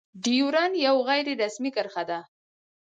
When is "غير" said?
1.07-1.25